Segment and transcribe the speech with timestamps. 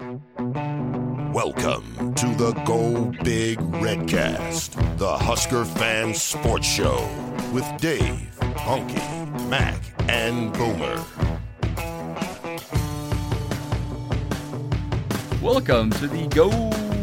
[0.00, 0.22] Welcome
[2.14, 7.06] to the Go Big Redcast, the Husker Fan Sports Show
[7.52, 11.04] with Dave, Honky, Mac, and Boomer.
[15.42, 16.48] Welcome to the Go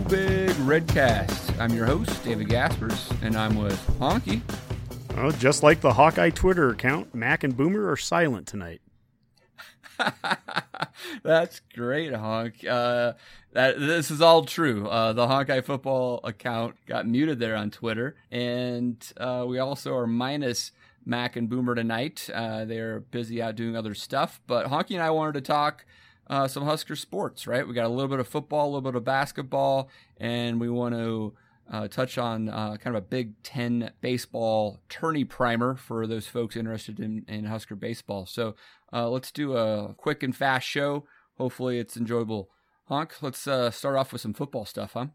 [0.09, 1.59] Big Redcast.
[1.59, 4.41] I'm your host, David Gaspers, and I'm with Honky.
[5.15, 8.81] Well, just like the Hawkeye Twitter account, Mac and Boomer are silent tonight.
[11.23, 12.65] That's great, Honk.
[12.65, 13.13] Uh,
[13.53, 14.87] that this is all true.
[14.87, 20.07] Uh, the Hawkeye football account got muted there on Twitter, and uh, we also are
[20.07, 20.71] minus
[21.05, 22.29] Mac and Boomer tonight.
[22.33, 25.85] Uh, they're busy out doing other stuff, but Honky and I wanted to talk.
[26.29, 27.65] Uh, some Husker sports, right?
[27.65, 30.93] We got a little bit of football, a little bit of basketball, and we want
[30.93, 31.33] to
[31.71, 36.55] uh, touch on uh, kind of a Big Ten baseball tourney primer for those folks
[36.55, 38.25] interested in, in Husker baseball.
[38.25, 38.55] So
[38.93, 41.05] uh, let's do a quick and fast show.
[41.37, 42.49] Hopefully, it's enjoyable.
[42.85, 45.07] Honk, let's uh, start off with some football stuff, huh?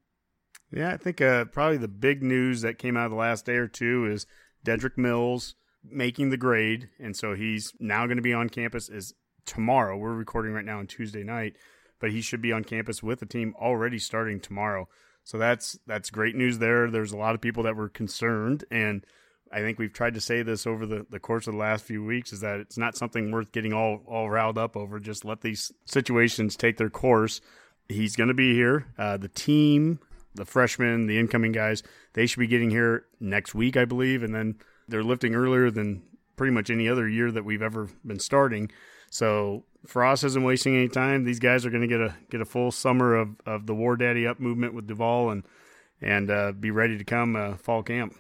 [0.71, 3.57] Yeah, I think uh, probably the big news that came out of the last day
[3.57, 4.27] or two is
[4.65, 8.89] Dedrick Mills making the grade, and so he's now going to be on campus.
[8.89, 9.15] Is
[9.45, 9.97] tomorrow?
[9.97, 11.55] We're recording right now on Tuesday night,
[12.01, 14.89] but he should be on campus with the team already starting tomorrow.
[15.25, 16.91] So that's that's great news there.
[16.91, 19.05] There's a lot of people that were concerned, and
[19.53, 22.03] I think we've tried to say this over the, the course of the last few
[22.03, 24.99] weeks is that it's not something worth getting all all riled up over.
[24.99, 27.41] Just let these situations take their course.
[27.89, 28.87] He's going to be here.
[28.99, 30.01] Uh, the team,
[30.35, 31.83] the freshmen, the incoming guys,
[32.15, 34.57] they should be getting here next week, I believe, and then
[34.89, 36.03] they're lifting earlier than
[36.37, 38.71] pretty much any other year that we've ever been starting.
[39.13, 41.25] So Frost isn't wasting any time.
[41.25, 43.95] These guys are going to get a get a full summer of, of the War
[43.95, 45.43] Daddy up movement with Duval and
[46.01, 48.17] and uh, be ready to come uh, fall camp.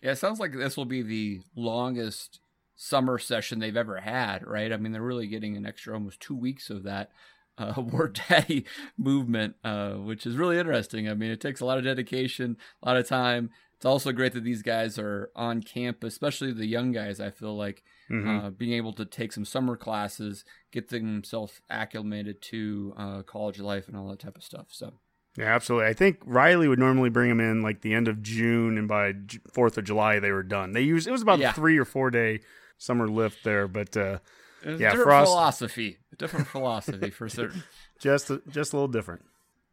[0.00, 2.40] Yeah, it sounds like this will be the longest
[2.74, 4.72] summer session they've ever had, right?
[4.72, 7.10] I mean, they're really getting an extra almost two weeks of that
[7.58, 8.64] uh, War Daddy
[8.96, 11.06] movement, uh, which is really interesting.
[11.06, 13.50] I mean, it takes a lot of dedication, a lot of time.
[13.76, 17.20] It's also great that these guys are on camp, especially the young guys.
[17.20, 18.28] I feel like mm-hmm.
[18.28, 23.88] uh, being able to take some summer classes, get themselves acclimated to uh, college life
[23.88, 24.66] and all that type of stuff.
[24.70, 24.94] So
[25.36, 25.88] yeah, absolutely.
[25.88, 29.14] I think Riley would normally bring them in like the end of June, and by
[29.52, 30.72] Fourth of July they were done.
[30.72, 31.50] They used it was about yeah.
[31.50, 32.40] a three or four day
[32.78, 34.18] summer lift there, but uh,
[34.64, 37.64] yeah, different Frost, philosophy, different philosophy for certain.
[37.98, 39.22] Just just a little different.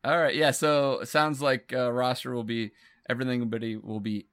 [0.04, 0.52] All right, yeah.
[0.52, 2.72] So it sounds like uh, roster will be
[3.08, 4.28] everything, but will be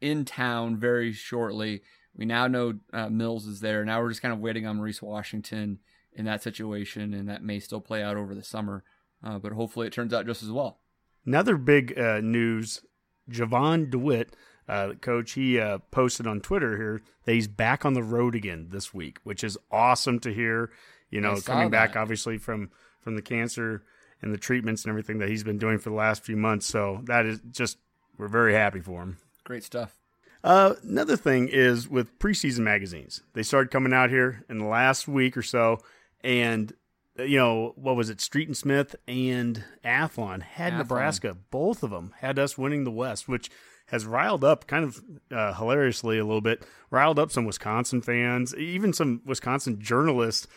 [0.00, 1.82] in town very shortly.
[2.16, 3.84] We now know uh, Mills is there.
[3.84, 5.78] Now we're just kind of waiting on Maurice Washington
[6.12, 8.84] in that situation, and that may still play out over the summer
[9.24, 10.78] uh, but hopefully it turns out just as well.
[11.24, 12.82] Another big uh, news:
[13.28, 14.34] Jovan Dewitt,
[14.68, 18.68] uh, coach, he uh, posted on Twitter here that he's back on the road again
[18.70, 20.70] this week, which is awesome to hear.
[21.10, 21.92] You know, coming that.
[21.92, 22.70] back obviously from
[23.00, 23.84] from the cancer
[24.20, 26.66] and the treatments and everything that he's been doing for the last few months.
[26.66, 27.78] So that is just
[28.16, 29.18] we're very happy for him.
[29.44, 30.01] Great stuff.
[30.44, 35.06] Uh, another thing is with preseason magazines, they started coming out here in the last
[35.06, 35.78] week or so,
[36.22, 36.72] and
[37.18, 38.20] you know, what was it?
[38.20, 40.78] Street and Smith and Athlon had Athlon.
[40.78, 41.36] Nebraska.
[41.50, 43.50] Both of them had us winning the West, which
[43.86, 48.54] has riled up kind of uh, hilariously a little bit, riled up some Wisconsin fans,
[48.56, 50.48] even some Wisconsin journalists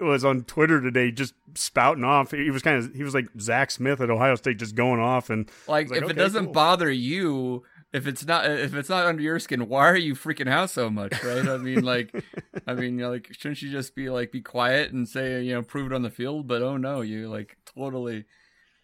[0.00, 2.30] was on Twitter today just spouting off.
[2.30, 5.30] He was kind of he was like Zach Smith at Ohio State just going off
[5.30, 6.52] and like, like if okay, it doesn't cool.
[6.52, 10.48] bother you if it's not if it's not under your skin, why are you freaking
[10.48, 11.46] out so much, right?
[11.46, 12.14] I mean, like,
[12.66, 15.54] I mean, you know, like, shouldn't you just be like, be quiet and say, you
[15.54, 16.46] know, prove it on the field?
[16.46, 18.26] But oh no, you like totally.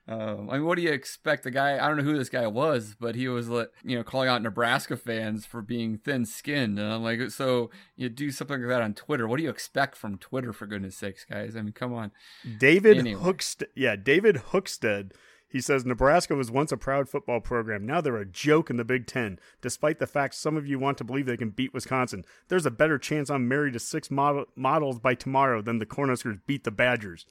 [0.08, 1.42] Um, I mean, what do you expect?
[1.42, 4.04] The guy, I don't know who this guy was, but he was, like, you know,
[4.04, 8.68] calling out Nebraska fans for being thin-skinned, and I'm like, so you do something like
[8.68, 9.26] that on Twitter?
[9.26, 11.56] What do you expect from Twitter, for goodness sakes, guys?
[11.56, 12.12] I mean, come on.
[12.58, 13.20] David anyway.
[13.20, 15.10] Hookstead, yeah, David Hookstead
[15.48, 17.86] he says Nebraska was once a proud football program.
[17.86, 19.38] Now they're a joke in the Big Ten.
[19.60, 22.70] Despite the fact some of you want to believe they can beat Wisconsin, there's a
[22.70, 26.70] better chance I'm married to six model- models by tomorrow than the Cornhuskers beat the
[26.70, 27.26] Badgers.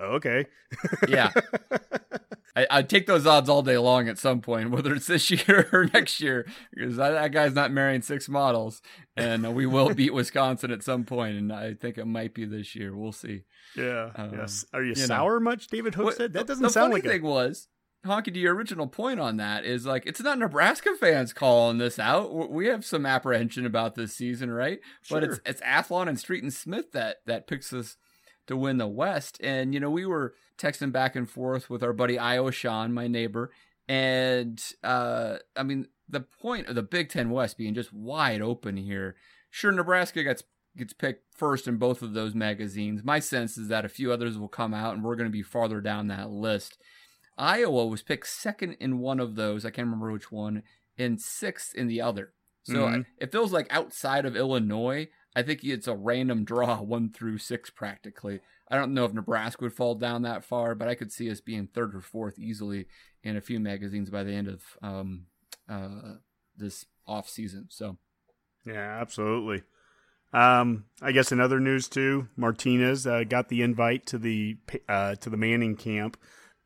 [0.00, 0.46] Okay.
[1.08, 1.32] yeah.
[2.56, 5.68] I, I'd take those odds all day long at some point, whether it's this year
[5.72, 8.80] or next year, because that, that guy's not marrying six models,
[9.16, 12.74] and we will beat Wisconsin at some point, and I think it might be this
[12.74, 12.96] year.
[12.96, 13.42] We'll see.
[13.76, 14.10] Yeah.
[14.16, 14.64] Um, yes.
[14.72, 15.68] Are you, you sour much?
[15.68, 17.28] David Hook What- said that doesn't the sound funny like thing a.
[17.28, 17.68] was,
[18.06, 21.98] Honky, to your original point on that is like it's not Nebraska fans calling this
[21.98, 22.50] out.
[22.50, 24.78] We have some apprehension about this season, right?
[25.10, 27.96] But it's it's Athlon and Street and Smith that that picks us
[28.46, 29.38] to win the West.
[29.42, 33.06] And you know, we were texting back and forth with our buddy Io Sean, my
[33.08, 33.50] neighbor,
[33.88, 38.76] and uh, I mean the point of the Big Ten West being just wide open
[38.76, 39.16] here.
[39.50, 40.42] Sure, Nebraska gets
[40.76, 43.02] gets picked first in both of those magazines.
[43.02, 45.42] My sense is that a few others will come out, and we're going to be
[45.42, 46.78] farther down that list.
[47.38, 49.64] Iowa was picked second in one of those.
[49.64, 50.62] I can't remember which one,
[50.98, 52.32] and sixth in the other.
[52.64, 53.06] So Mhm.
[53.18, 57.70] it feels like outside of Illinois, I think it's a random draw, one through six
[57.70, 58.40] practically.
[58.68, 61.40] I don't know if Nebraska would fall down that far, but I could see us
[61.40, 62.86] being third or fourth easily
[63.22, 65.26] in a few magazines by the end of um,
[65.68, 66.14] uh,
[66.56, 67.66] this off season.
[67.68, 67.98] So
[68.64, 69.62] Yeah, absolutely.
[70.32, 74.56] Um, I guess in other news too, Martinez uh, got the invite to the
[74.88, 76.16] uh, to the Manning camp.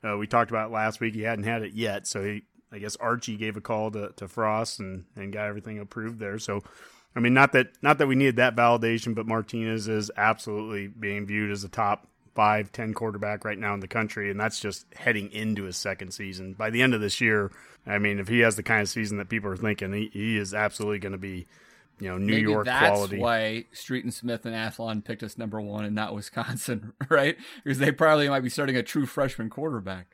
[0.02, 1.14] Uh, we talked about last week.
[1.14, 4.28] He hadn't had it yet, so he, I guess Archie gave a call to, to
[4.28, 6.38] Frost and, and got everything approved there.
[6.38, 6.62] So,
[7.15, 11.27] I mean, not that not that we needed that validation, but Martinez is absolutely being
[11.27, 14.87] viewed as a top five, ten quarterback right now in the country, and that's just
[14.95, 16.55] heading into his second season.
[16.55, 17.51] By the end of this year,
[17.87, 20.37] I mean, if he has the kind of season that people are thinking, he, he
[20.37, 21.47] is absolutely going to be,
[21.99, 23.17] you know, New maybe York that's quality.
[23.17, 27.37] That's why Street and Smith and Athlon picked us number one and not Wisconsin, right?
[27.65, 30.07] Because they probably might be starting a true freshman quarterback.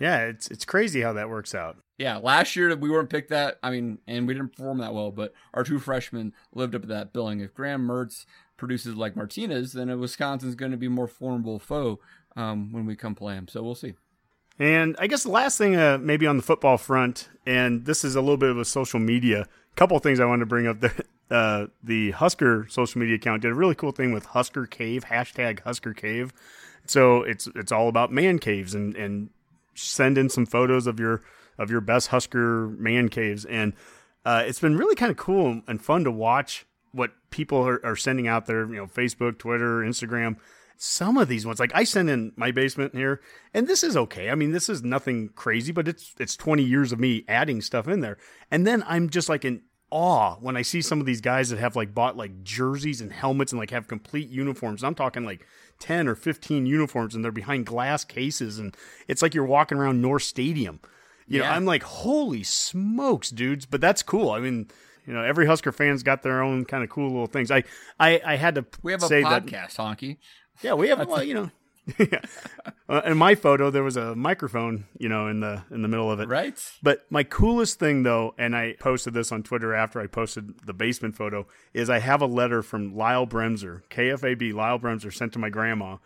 [0.00, 1.76] Yeah, it's it's crazy how that works out.
[1.98, 3.58] Yeah, last year we weren't picked that.
[3.62, 6.88] I mean, and we didn't perform that well, but our two freshmen lived up to
[6.88, 7.40] that billing.
[7.40, 8.24] If Graham Mertz
[8.56, 12.00] produces like Martinez, then Wisconsin's going to be more formidable foe
[12.34, 13.46] um, when we come play him.
[13.46, 13.94] So we'll see.
[14.58, 18.16] And I guess the last thing, uh, maybe on the football front, and this is
[18.16, 19.46] a little bit of a social media.
[19.76, 20.80] couple of things I wanted to bring up.
[20.80, 20.94] There,
[21.30, 25.60] uh, the Husker social media account did a really cool thing with Husker Cave hashtag
[25.60, 26.32] Husker Cave.
[26.86, 29.30] So it's it's all about man caves and and
[29.84, 31.22] send in some photos of your
[31.58, 33.74] of your best Husker man caves, and
[34.24, 37.96] uh, it's been really kind of cool and fun to watch what people are, are
[37.96, 38.66] sending out there.
[38.66, 40.36] You know, Facebook, Twitter, Instagram.
[40.82, 43.20] Some of these ones, like I send in my basement here,
[43.52, 44.30] and this is okay.
[44.30, 47.86] I mean, this is nothing crazy, but it's it's 20 years of me adding stuff
[47.86, 48.16] in there,
[48.50, 49.60] and then I'm just like in
[49.90, 53.12] awe when I see some of these guys that have like bought like jerseys and
[53.12, 54.82] helmets and like have complete uniforms.
[54.82, 55.46] I'm talking like
[55.80, 58.76] 10 or 15 uniforms and they're behind glass cases and
[59.08, 60.80] it's like you're walking around North Stadium.
[61.26, 63.64] You know, I'm like, holy smokes, dudes.
[63.64, 64.30] But that's cool.
[64.30, 64.68] I mean,
[65.06, 67.50] you know, every Husker fan's got their own kind of cool little things.
[67.52, 67.62] I,
[68.00, 70.18] I, I had to We have a say that podcast, Honky.
[70.60, 71.06] yeah, we have.
[71.06, 71.50] Well, you know,
[71.98, 72.20] yeah.
[72.88, 76.10] Uh, in my photo, there was a microphone, you know, in the in the middle
[76.10, 76.28] of it.
[76.28, 76.60] Right?
[76.82, 80.72] But my coolest thing, though, and I posted this on Twitter after I posted the
[80.72, 85.38] basement photo, is I have a letter from Lyle Bremser, KFAB Lyle Bremser, sent to
[85.38, 85.96] my grandma,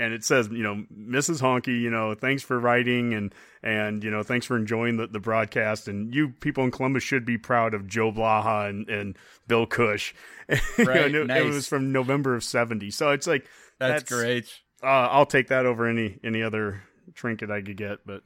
[0.00, 1.42] and it says, you know, Mrs.
[1.42, 5.20] Honky, you know, thanks for writing and and you know, thanks for enjoying the, the
[5.20, 9.66] broadcast, and you people in Columbus should be proud of Joe Blahak and, and Bill
[9.66, 10.14] Kosch.
[10.48, 13.46] You know, Right, and it, it was from November of '70, so it's like
[13.78, 14.48] That's, great.
[14.82, 16.82] Uh, I'll take that over any any other
[17.14, 18.06] trinket I could get.
[18.06, 18.22] But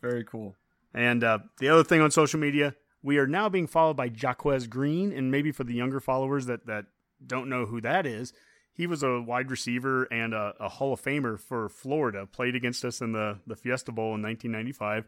[0.00, 0.54] Very cool.
[0.94, 4.66] and uh, the other thing on social media, we are now being followed by Jaquez
[4.66, 6.86] Green, and maybe for the younger followers that that
[7.26, 8.32] don't know who that is,
[8.72, 12.26] he was a wide receiver and a, a Hall of Famer for Florida.
[12.26, 15.06] Played against us in the the Fiesta Bowl in 1995.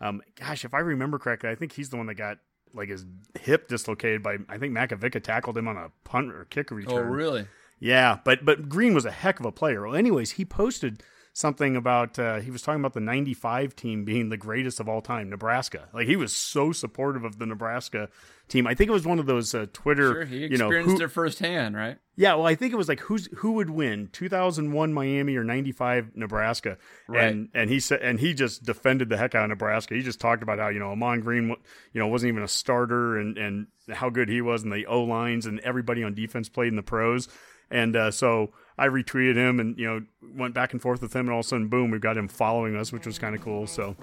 [0.00, 2.38] Um, gosh, if I remember correctly, I think he's the one that got
[2.72, 3.04] like his
[3.38, 6.98] hip dislocated by I think Makovicka tackled him on a punt or kick return.
[6.98, 7.46] Oh, really?
[7.80, 9.86] Yeah, but but Green was a heck of a player.
[9.86, 14.28] Well, anyways, he posted something about uh, he was talking about the 95 team being
[14.30, 15.88] the greatest of all time, Nebraska.
[15.94, 18.08] Like he was so supportive of the Nebraska
[18.48, 18.66] team.
[18.66, 20.24] I think it was one of those uh, Twitter, Sure.
[20.24, 21.98] He you know, experienced who, it firsthand, right?
[22.16, 26.16] yeah, well, I think it was like who's who would win 2001 Miami or 95
[26.16, 26.76] Nebraska,
[27.08, 27.24] Right.
[27.28, 29.94] and and he said and he just defended the heck out of Nebraska.
[29.94, 31.54] He just talked about how you know Ahman Green,
[31.92, 35.04] you know, wasn't even a starter and and how good he was, and the O
[35.04, 37.28] lines and everybody on defense played in the pros,
[37.70, 40.02] and uh, so I retweeted him and you know
[40.34, 42.28] went back and forth with him, and all of a sudden, boom, we've got him
[42.28, 43.66] following us, which was kind of cool.
[43.66, 43.96] So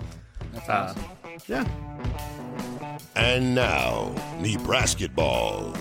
[0.54, 1.42] That's Uh, awesome.
[1.48, 5.74] yeah, And now, Nebraska ball.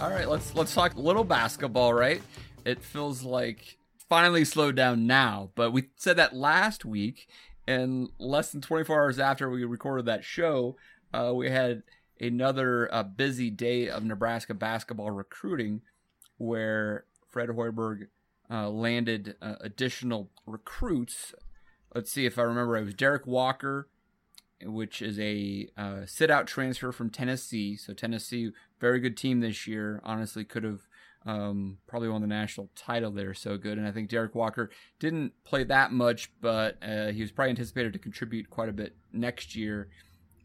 [0.00, 2.22] All right, let's let's talk a little basketball, right?
[2.64, 3.78] It feels like
[4.08, 7.28] finally slowed down now, but we said that last week,
[7.66, 10.76] and less than 24 hours after we recorded that show,
[11.14, 11.82] uh, we had
[12.22, 15.82] another uh, busy day of Nebraska basketball recruiting,
[16.38, 18.06] where Fred Hoiberg
[18.50, 21.34] uh, landed uh, additional recruits
[21.94, 22.76] let's see if I remember.
[22.76, 23.88] It was Derrick Walker,
[24.62, 27.76] which is a uh, sit-out transfer from Tennessee.
[27.76, 30.00] So Tennessee, very good team this year.
[30.04, 30.80] Honestly, could have
[31.24, 33.10] um, probably won the national title.
[33.10, 37.20] They're so good, and I think Derrick Walker didn't play that much, but uh, he
[37.20, 39.88] was probably anticipated to contribute quite a bit next year.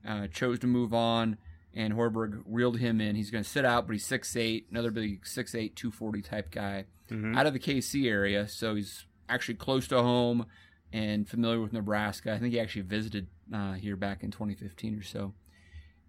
[0.08, 1.38] Uh, chose to move on,
[1.78, 3.16] and Hoiberg reeled him in.
[3.16, 7.38] He's going to sit out, but he's 6'8", another big 6'8", 240 type guy, mm-hmm.
[7.38, 10.48] out of the KC area, so he's actually close to home
[10.92, 12.34] and familiar with Nebraska.
[12.34, 15.34] I think he actually visited uh, here back in 2015 or so.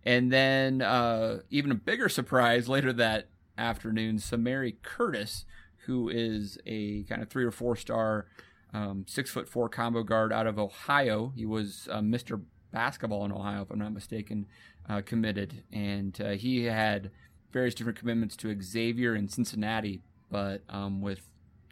[0.04, 5.44] And then uh, even a bigger surprise later that afternoon, Samari Curtis,
[5.84, 8.26] who is a kind of three or four star
[8.72, 11.32] um, six foot four combo guard out of Ohio.
[11.36, 12.40] He was uh, Mr.
[12.70, 14.46] Basketball in Ohio, if I'm not mistaken,
[14.88, 17.10] uh, committed, and uh, he had
[17.52, 21.20] various different commitments to Xavier and Cincinnati, but um, with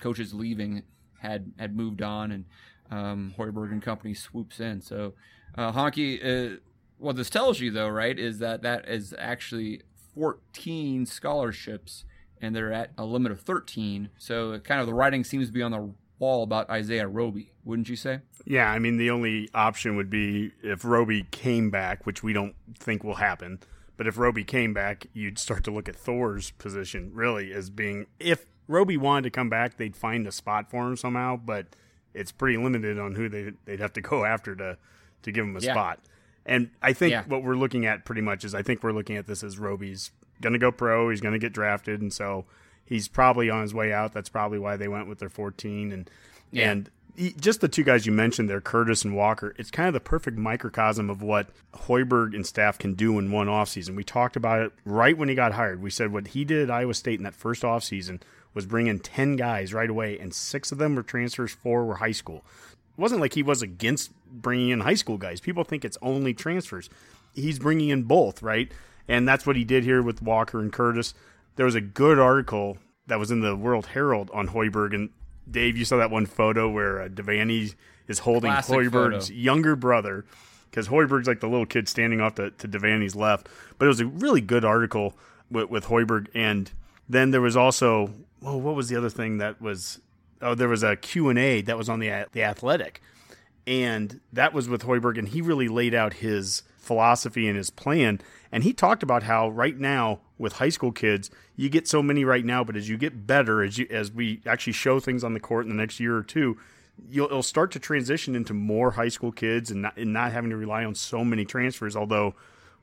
[0.00, 0.82] coaches leaving,
[1.20, 2.44] had had moved on, and
[2.90, 4.80] um, Hoiberg and company swoops in.
[4.80, 5.14] So,
[5.56, 6.58] uh, Honky, uh,
[6.98, 9.82] what this tells you, though, right, is that that is actually
[10.14, 12.04] 14 scholarships,
[12.40, 14.10] and they're at a limit of 13.
[14.18, 17.88] So, kind of the writing seems to be on the wall about Isaiah Roby, wouldn't
[17.88, 18.20] you say?
[18.44, 22.54] Yeah, I mean, the only option would be if Roby came back, which we don't
[22.78, 23.60] think will happen.
[23.96, 28.06] But if Roby came back, you'd start to look at Thor's position really as being
[28.18, 31.36] if Roby wanted to come back, they'd find a spot for him somehow.
[31.36, 31.66] But
[32.14, 34.76] it's pretty limited on who they they'd have to go after to
[35.22, 35.72] to give him a yeah.
[35.72, 36.00] spot.
[36.44, 37.24] And I think yeah.
[37.26, 40.12] what we're looking at pretty much is I think we're looking at this as Roby's
[40.40, 41.10] going to go pro.
[41.10, 42.44] He's going to get drafted, and so
[42.86, 44.12] he's probably on his way out.
[44.12, 45.92] That's probably why they went with their 14.
[45.92, 46.10] And
[46.50, 46.70] yeah.
[46.70, 49.54] and he, just the two guys you mentioned there, Curtis and Walker.
[49.58, 53.46] It's kind of the perfect microcosm of what Hoiberg and staff can do in one
[53.46, 53.96] offseason.
[53.96, 55.82] We talked about it right when he got hired.
[55.82, 58.20] We said what he did at Iowa State in that first offseason–
[58.56, 62.10] was bringing 10 guys right away, and six of them were transfers, four were high
[62.10, 62.42] school.
[62.96, 65.40] It wasn't like he was against bringing in high school guys.
[65.40, 66.88] People think it's only transfers.
[67.34, 68.72] He's bringing in both, right?
[69.06, 71.12] And that's what he did here with Walker and Curtis.
[71.56, 74.94] There was a good article that was in the World Herald on Hoiberg.
[74.94, 75.10] And
[75.50, 77.74] Dave, you saw that one photo where uh, Devaney
[78.08, 79.40] is holding Classic Hoiberg's photo.
[79.40, 80.24] younger brother
[80.70, 83.48] because Hoiberg's like the little kid standing off to, to Devaney's left.
[83.78, 85.14] But it was a really good article
[85.50, 86.28] with, with Hoiberg.
[86.34, 86.70] And
[87.08, 90.00] then there was also well, what was the other thing that was?
[90.42, 93.00] Oh, there was a Q and A that was on the the Athletic,
[93.66, 98.20] and that was with Hoiberg, and he really laid out his philosophy and his plan.
[98.52, 102.24] And he talked about how right now with high school kids, you get so many
[102.24, 105.34] right now, but as you get better, as you as we actually show things on
[105.34, 106.56] the court in the next year or two,
[107.10, 110.50] you'll it'll start to transition into more high school kids and not, and not having
[110.50, 111.96] to rely on so many transfers.
[111.96, 112.34] Although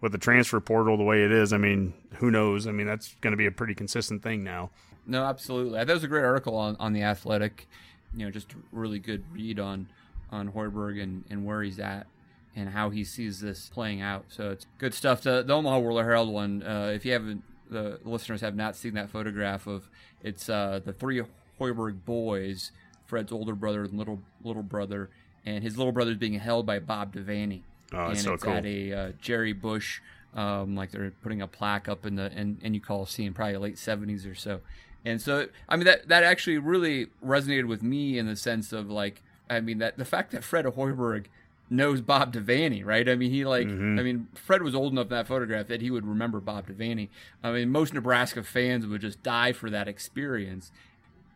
[0.01, 2.67] with the transfer portal the way it is, I mean, who knows?
[2.67, 4.69] I mean, that's going to be a pretty consistent thing now.
[5.05, 5.83] No, absolutely.
[5.83, 7.67] That was a great article on, on the Athletic.
[8.15, 9.87] You know, just really good read on
[10.31, 12.07] on Hoiberg and, and where he's at
[12.55, 14.25] and how he sees this playing out.
[14.29, 15.21] So it's good stuff.
[15.21, 16.63] The, the Omaha World Herald one.
[16.63, 19.89] Uh, if you haven't, the listeners have not seen that photograph of
[20.21, 21.21] it's uh, the three
[21.59, 22.71] Hoiberg boys,
[23.05, 25.09] Fred's older brother and little little brother,
[25.45, 27.61] and his little brother is being held by Bob Devaney.
[27.91, 28.53] Oh, and so it's cool.
[28.53, 30.01] at a uh, Jerry Bush,
[30.35, 33.57] um, like they're putting a plaque up in the and, and you call seeing probably
[33.57, 34.61] late seventies or so.
[35.05, 38.89] And so, I mean, that that actually really resonated with me in the sense of
[38.89, 41.25] like, I mean, that the fact that Fred Hoiberg
[41.69, 43.07] knows Bob Devaney, right?
[43.07, 43.99] I mean, he like, mm-hmm.
[43.99, 47.09] I mean, Fred was old enough in that photograph that he would remember Bob Devaney.
[47.43, 50.71] I mean, most Nebraska fans would just die for that experience.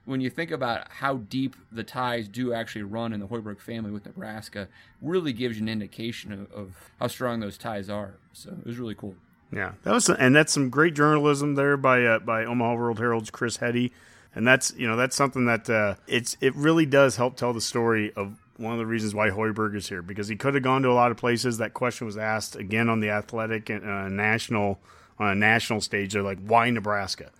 [0.05, 3.91] When you think about how deep the ties do actually run in the Hoiberg family
[3.91, 4.69] with Nebraska,
[5.01, 8.15] really gives you an indication of, of how strong those ties are.
[8.31, 9.15] So it was really cool.
[9.51, 13.31] Yeah, that was, and that's some great journalism there by uh, by Omaha World Herald's
[13.31, 13.93] Chris Heady
[14.37, 17.61] and that's you know that's something that uh, it's it really does help tell the
[17.61, 20.81] story of one of the reasons why Hoiberg is here because he could have gone
[20.83, 21.57] to a lot of places.
[21.57, 24.79] That question was asked again on the athletic and uh, national
[25.19, 26.13] on a national stage.
[26.13, 27.31] They're like, why Nebraska?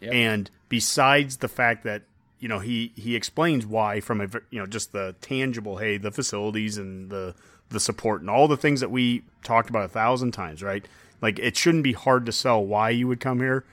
[0.00, 0.12] Yep.
[0.12, 2.02] And besides the fact that
[2.38, 6.10] you know he he explains why from a you know just the tangible hey the
[6.10, 7.34] facilities and the
[7.68, 10.86] the support and all the things that we talked about a thousand times right
[11.22, 13.64] like it shouldn't be hard to sell why you would come here.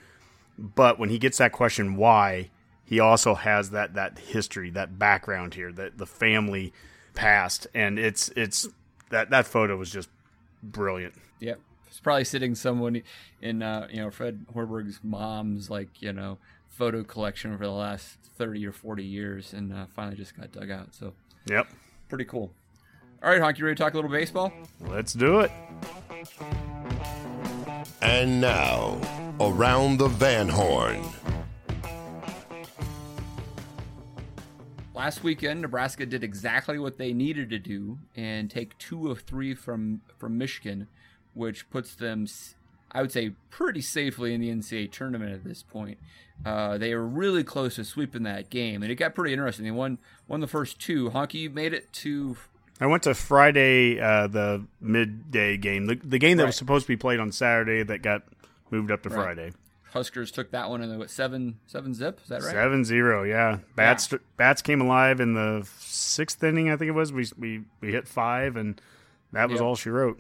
[0.58, 2.52] But when he gets that question why,
[2.86, 6.72] he also has that that history, that background here, that the family
[7.14, 8.68] past, and it's it's
[9.10, 10.10] that that photo was just
[10.64, 11.14] brilliant.
[11.40, 13.02] Yep, it's probably sitting someone
[13.42, 16.38] in uh, you know Fred Hoiberg's mom's like you know
[16.70, 20.70] photo collection for the last thirty or forty years, and uh, finally just got dug
[20.72, 20.94] out.
[20.96, 21.14] So
[21.46, 21.68] yep,
[22.08, 22.52] pretty cool.
[23.22, 24.54] All right, Honk, you ready to talk a little baseball?
[24.88, 25.52] Let's do it.
[28.02, 28.98] And now,
[29.42, 31.04] around the Van Horn.
[35.00, 39.56] Last weekend, Nebraska did exactly what they needed to do and take two of three
[39.56, 40.88] from from Michigan,
[41.34, 42.28] which puts them,
[42.92, 45.98] I would say, pretty safely in the NCAA tournament at this point.
[46.46, 49.64] Uh, they were really close to sweeping that game, and it got pretty interesting.
[49.64, 51.10] They won won the first two.
[51.12, 52.36] Honky you made it to.
[52.82, 56.48] I went to Friday, uh, the midday game, the, the game that right.
[56.48, 58.24] was supposed to be played on Saturday that got
[58.70, 59.16] moved up to right.
[59.16, 59.52] Friday.
[59.92, 62.20] Huskers took that one in the what, seven seven zip.
[62.22, 62.52] Is that right?
[62.52, 63.24] Seven zero.
[63.24, 63.60] Yeah.
[63.76, 64.20] Bats yeah.
[64.38, 66.70] bats came alive in the sixth inning.
[66.70, 67.12] I think it was.
[67.12, 68.80] We we we hit five, and
[69.32, 69.64] that was yep.
[69.64, 70.20] all she wrote.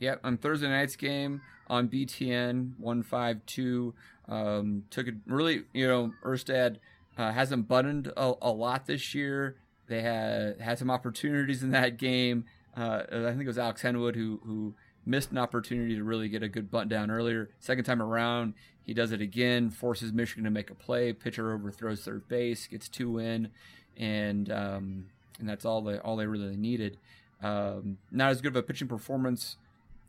[0.00, 0.20] Yep.
[0.24, 3.94] On Thursday night's game on BTN one five two.
[4.28, 5.64] Um, took it really.
[5.72, 6.76] You know, Erstad
[7.18, 9.56] uh, hasn't buttoned a, a, lot this year.
[9.86, 12.44] They had had some opportunities in that game.
[12.76, 14.74] Uh, I think it was Alex Henwood who who
[15.06, 17.50] missed an opportunity to really get a good bunt down earlier.
[17.60, 21.12] Second time around, he does it again, forces Michigan to make a play.
[21.12, 23.50] Pitcher overthrows third base, gets two in,
[23.96, 25.06] and um,
[25.38, 26.98] and that's all they all they really needed.
[27.42, 29.56] Um, not as good of a pitching performance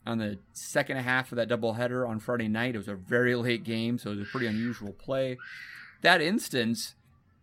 [0.06, 2.74] on the second half of that doubleheader on Friday night.
[2.74, 5.36] It was a very late game, so it was a pretty unusual play.
[6.02, 6.94] That instance,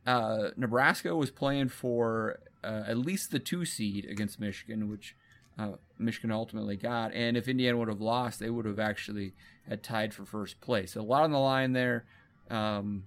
[0.08, 5.16] uh, Nebraska was playing for uh, at least the two seed against Michigan, which
[5.60, 7.14] uh, Michigan ultimately got.
[7.14, 9.34] And if Indiana would have lost, they would have actually
[9.68, 10.96] had tied for first place.
[10.96, 12.06] A lot on the line there.
[12.50, 13.04] Um,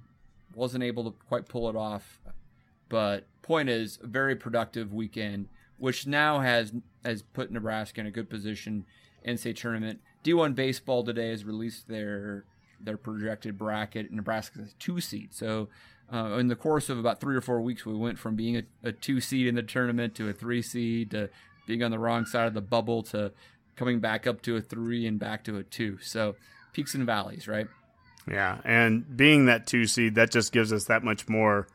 [0.55, 2.21] wasn't able to quite pull it off.
[2.89, 5.49] But point is, a very productive weekend,
[5.79, 6.73] which now has
[7.05, 8.87] has put Nebraska in a good position
[9.23, 10.01] in state tournament.
[10.25, 12.45] D1 baseball today has released their
[12.81, 14.11] their projected bracket.
[14.11, 15.35] Nebraska's two seed.
[15.35, 15.69] So
[16.13, 18.63] uh, in the course of about three or four weeks, we went from being a,
[18.83, 21.29] a, two seed in the tournament to a three seed to
[21.67, 23.33] being on the wrong side of the bubble to
[23.77, 25.99] coming back up to a three and back to a two.
[26.01, 26.37] So
[26.73, 27.69] peaks and valleys, right?
[28.29, 31.69] Yeah, and being that two seed, that just gives us that much more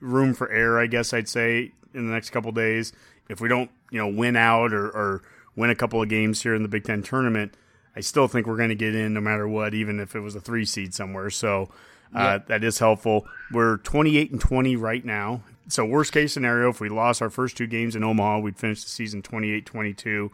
[0.00, 2.92] room for error, I guess I'd say, in the next couple days.
[3.28, 5.22] If we don't, you know, win out or, or
[5.56, 7.54] win a couple of games here in the Big Ten tournament,
[7.94, 10.34] I still think we're going to get in no matter what, even if it was
[10.34, 11.30] a three seed somewhere.
[11.30, 11.70] So
[12.14, 12.46] uh, yep.
[12.48, 13.26] that is helpful.
[13.52, 15.42] We're 28 and 20 right now.
[15.68, 18.82] So worst case scenario, if we lost our first two games in Omaha, we'd finish
[18.82, 20.30] the season 28-22.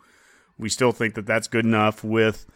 [0.58, 2.46] We still think that that's good enough with,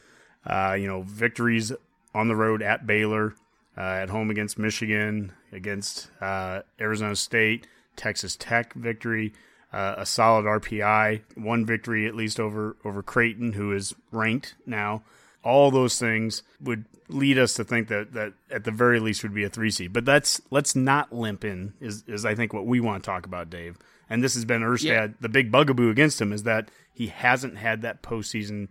[0.47, 1.73] uh, you know, victories
[2.15, 3.35] on the road at Baylor,
[3.77, 9.33] uh, at home against Michigan, against uh, Arizona State, Texas Tech victory,
[9.73, 15.03] uh, a solid RPI, one victory at least over over Creighton, who is ranked now.
[15.43, 19.35] All those things would lead us to think that that at the very least would
[19.35, 19.93] be a three seed.
[19.93, 23.27] But that's let's not limp in is is I think what we want to talk
[23.27, 23.79] about, Dave.
[24.11, 24.85] And this has been Erstad.
[24.85, 25.07] Yeah.
[25.21, 28.69] The big bugaboo against him is that he hasn't had that postseason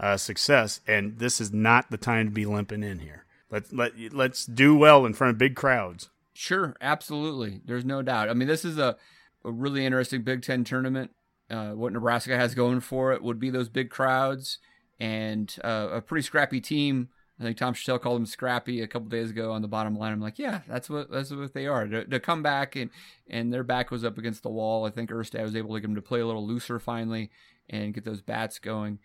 [0.00, 3.24] uh, success, and this is not the time to be limping in here.
[3.50, 6.10] Let let let's do well in front of big crowds.
[6.32, 7.60] Sure, absolutely.
[7.64, 8.28] There's no doubt.
[8.28, 8.96] I mean, this is a,
[9.44, 11.10] a really interesting Big Ten tournament.
[11.50, 14.58] Uh, what Nebraska has going for it would be those big crowds
[15.00, 17.08] and uh, a pretty scrappy team
[17.40, 20.12] I think Tom Shatel called them scrappy a couple days ago on the bottom line.
[20.12, 21.86] I'm like, yeah, that's what that's what they are.
[21.86, 22.90] To, to, come back and
[23.28, 24.84] and their back was up against the wall.
[24.86, 27.30] I think Erstad was able to get them to play a little looser finally
[27.70, 28.98] and get those bats going.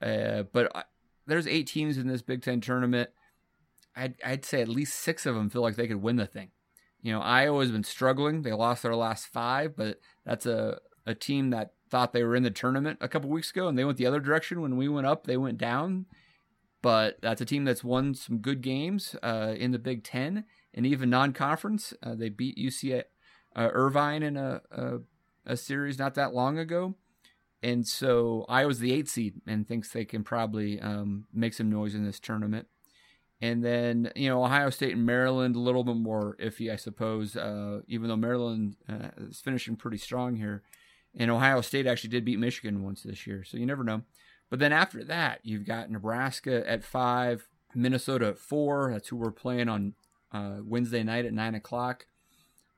[0.00, 0.84] Uh, but I,
[1.26, 3.10] there's eight teams in this Big Ten tournament.
[3.96, 6.50] I'd, I'd say at least six of them feel like they could win the thing.
[7.02, 8.42] You know, Iowa's been struggling.
[8.42, 12.42] They lost their last five, but that's a, a team that thought they were in
[12.42, 14.60] the tournament a couple weeks ago and they went the other direction.
[14.60, 16.06] When we went up, they went down
[16.82, 20.86] but that's a team that's won some good games uh, in the Big Ten and
[20.86, 21.92] even non-conference.
[22.02, 23.02] Uh, they beat UC
[23.56, 24.98] uh, Irvine in a, a,
[25.44, 26.94] a series not that long ago,
[27.62, 31.94] and so Iowa's the eighth seed and thinks they can probably um, make some noise
[31.94, 32.66] in this tournament.
[33.42, 37.36] And then you know Ohio State and Maryland a little bit more iffy, I suppose.
[37.36, 40.62] Uh, even though Maryland uh, is finishing pretty strong here,
[41.16, 44.02] and Ohio State actually did beat Michigan once this year, so you never know.
[44.50, 48.90] But then after that, you've got Nebraska at five, Minnesota at four.
[48.92, 49.94] That's who we're playing on
[50.32, 52.06] uh, Wednesday night at nine o'clock.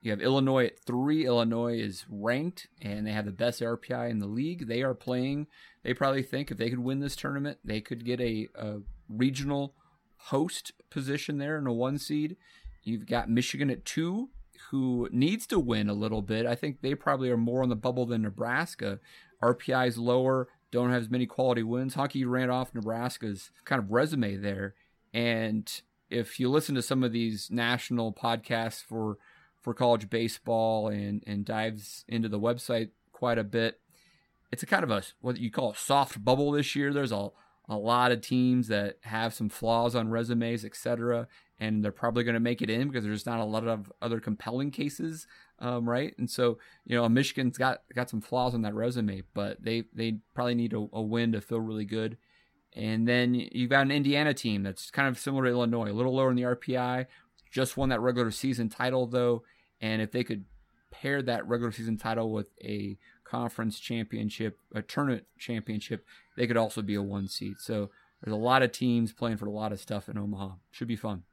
[0.03, 1.25] You have Illinois at three.
[1.25, 4.67] Illinois is ranked and they have the best RPI in the league.
[4.67, 5.47] They are playing.
[5.83, 9.75] They probably think if they could win this tournament, they could get a, a regional
[10.17, 12.37] host position there in a one seed.
[12.83, 14.31] You've got Michigan at two,
[14.71, 16.47] who needs to win a little bit.
[16.47, 18.99] I think they probably are more on the bubble than Nebraska.
[19.41, 21.95] RPI is lower don't have as many quality wins.
[21.95, 24.75] Honky ran off Nebraska's kind of resume there.
[25.15, 25.71] And
[26.11, 29.19] if you listen to some of these national podcasts for
[29.61, 33.81] for college baseball and and dives into the website quite a bit,
[34.51, 36.93] it's a kind of a what you call a soft bubble this year.
[36.93, 37.29] There's a
[37.68, 42.35] a lot of teams that have some flaws on resumes, etc., and they're probably going
[42.35, 45.29] to make it in because there's not a lot of other compelling cases,
[45.61, 46.12] um, right?
[46.18, 50.18] And so, you know, Michigan's got got some flaws on that resume, but they they
[50.35, 52.16] probably need a, a win to feel really good.
[52.75, 56.16] And then you've got an Indiana team that's kind of similar to Illinois, a little
[56.16, 57.07] lower in the RPI,
[57.51, 59.44] just won that regular season title though,
[59.81, 60.46] and if they could
[60.90, 66.05] pair that regular season title with a conference championship, a tournament championship,
[66.37, 67.55] they could also be a one seed.
[67.59, 67.90] So
[68.23, 70.51] there's a lot of teams playing for a lot of stuff in Omaha.
[70.71, 71.25] Should be fun.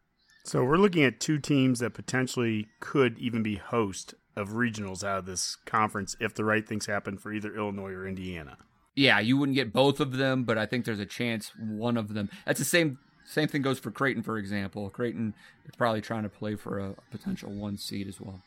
[0.43, 5.19] So we're looking at two teams that potentially could even be host of regionals out
[5.19, 8.57] of this conference if the right things happen for either Illinois or Indiana.
[8.95, 12.13] Yeah, you wouldn't get both of them, but I think there's a chance one of
[12.13, 12.29] them.
[12.45, 14.89] That's the same same thing goes for Creighton, for example.
[14.89, 15.35] Creighton
[15.65, 18.41] is probably trying to play for a potential one seed as well.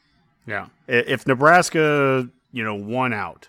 [0.44, 3.48] Yeah, if Nebraska, you know, won out,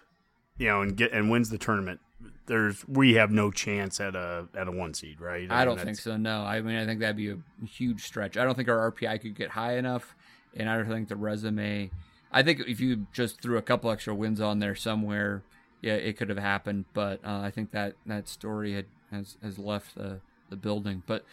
[0.57, 1.99] you know, and get and wins the tournament,
[2.45, 5.49] there's we have no chance at a at a one seed, right?
[5.49, 6.17] I, I don't think so.
[6.17, 8.37] No, I mean I think that'd be a huge stretch.
[8.37, 10.15] I don't think our RPI could get high enough,
[10.55, 11.91] and I don't think the resume.
[12.31, 15.43] I think if you just threw a couple extra wins on there somewhere,
[15.81, 16.85] yeah, it could have happened.
[16.93, 21.03] But uh, I think that that story had has has left the the building.
[21.05, 21.23] But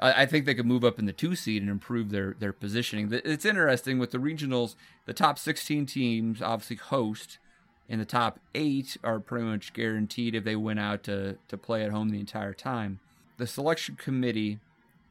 [0.00, 2.52] I, I think they could move up in the two seed and improve their their
[2.52, 3.12] positioning.
[3.12, 4.74] It's interesting with the regionals.
[5.04, 7.38] The top sixteen teams obviously host
[7.88, 11.84] and the top eight are pretty much guaranteed if they went out to, to play
[11.84, 13.00] at home the entire time.
[13.36, 14.58] The selection committee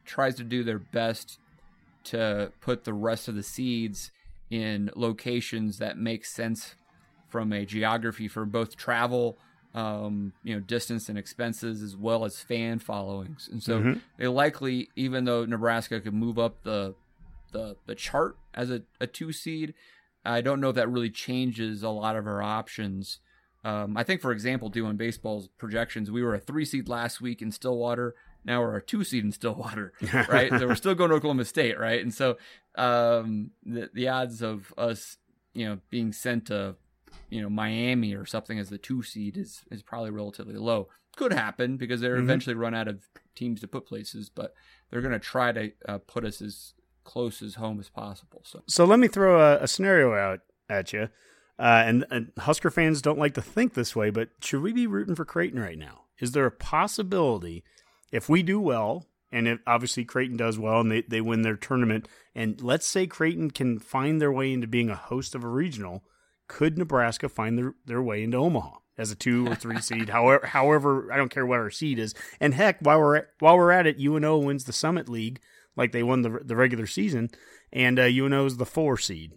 [0.04, 1.38] tries to do their best
[2.04, 4.10] to put the rest of the seeds
[4.50, 6.74] in locations that make sense
[7.28, 9.36] from a geography for both travel,
[9.74, 13.48] um, you know, distance and expenses, as well as fan followings.
[13.50, 13.98] And so mm-hmm.
[14.18, 16.94] they likely, even though Nebraska could move up the
[17.52, 19.72] the, the chart as a, a two seed,
[20.26, 23.20] I don't know if that really changes a lot of our options.
[23.64, 27.42] Um, I think, for example, D1 Baseball's projections, we were a three seed last week
[27.42, 28.14] in Stillwater.
[28.44, 29.92] Now we're a two seed in Stillwater,
[30.28, 30.50] right?
[30.50, 32.00] so we're still going to Oklahoma State, right?
[32.00, 32.36] And so
[32.76, 35.16] um, the the odds of us,
[35.52, 36.76] you know, being sent to,
[37.28, 40.88] you know, Miami or something as the two seed is is probably relatively low.
[41.16, 42.24] Could happen because they're mm-hmm.
[42.24, 44.54] eventually run out of teams to put places, but
[44.90, 46.74] they're going to try to uh, put us as
[47.06, 48.42] close as home as possible.
[48.44, 51.08] So, so let me throw a, a scenario out at you.
[51.58, 54.86] Uh, and, and, Husker fans don't like to think this way, but should we be
[54.86, 56.02] rooting for Creighton right now?
[56.20, 57.64] Is there a possibility
[58.12, 61.56] if we do well, and if obviously Creighton does well and they, they win their
[61.56, 65.48] tournament, and let's say Creighton can find their way into being a host of a
[65.48, 66.04] regional,
[66.46, 68.78] could Nebraska find their, their way into Omaha?
[68.98, 72.14] As a two or three seed, however, however, I don't care what our seed is.
[72.40, 75.38] And heck, while we're at, while we're at it, UNO wins the Summit League,
[75.76, 77.30] like they won the the regular season,
[77.72, 79.32] and uh, UNO is the four seed.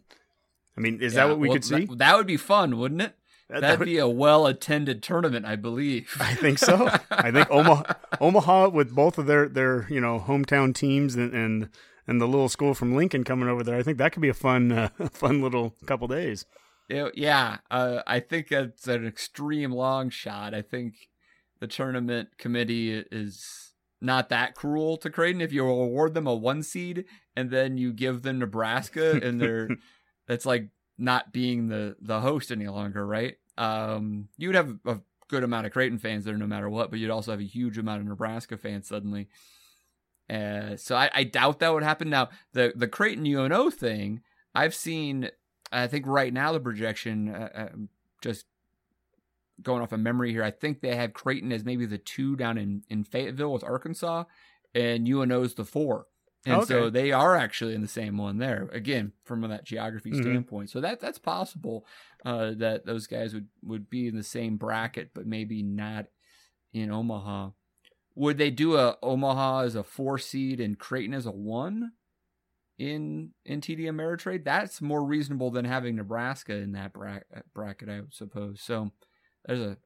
[0.78, 1.86] I mean, is yeah, that what we well, could see?
[1.86, 3.16] That, that, would be fun, wouldn't it?
[3.50, 6.16] That, That'd would, be a well attended tournament, I believe.
[6.20, 6.88] I think so.
[7.12, 11.70] I think Omaha, Omaha, with both of their their you know hometown teams and and,
[12.08, 14.34] and the little school from Lincoln coming over there, I think that could be a
[14.34, 16.46] fun uh, fun little couple days.
[16.90, 20.54] yeah, uh, I think it's an extreme long shot.
[20.54, 20.94] I think
[21.60, 23.69] the tournament committee is
[24.02, 27.92] not that cruel to Creighton if you award them a one seed and then you
[27.92, 29.70] give them Nebraska and they're
[30.28, 33.38] that's like not being the the host any longer, right?
[33.58, 37.00] Um, you would have a good amount of Creighton fans there no matter what, but
[37.00, 39.28] you'd also have a huge amount of Nebraska fans suddenly.
[40.30, 42.10] Uh, so I, I doubt that would happen.
[42.10, 44.22] Now the the Creighton UNO thing,
[44.54, 45.30] I've seen.
[45.72, 47.68] I think right now the projection, uh, uh
[48.24, 48.46] just
[49.62, 52.58] going off of memory here, I think they had Creighton as maybe the two down
[52.58, 54.26] in, in Fayetteville with Arkansas,
[54.74, 56.08] and UNO's the four.
[56.46, 56.66] And okay.
[56.66, 58.70] so they are actually in the same one there.
[58.72, 60.22] Again, from that geography mm-hmm.
[60.22, 60.70] standpoint.
[60.70, 61.86] So that that's possible
[62.26, 66.08] uh, that those guys would, would be in the same bracket, but maybe not
[66.74, 67.50] in Omaha.
[68.16, 71.92] Would they do a Omaha as a four seed and Creighton as a one
[72.78, 74.46] in in TD Ameritrade?
[74.46, 78.62] That's more reasonable than having Nebraska in that bracket, I would suppose.
[78.62, 78.92] So
[79.46, 79.78] there's a